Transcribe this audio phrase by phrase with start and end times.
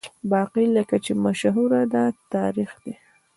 [0.31, 2.03] باقي لکه چې مشهوره ده،
[2.33, 2.93] تاریخ دی.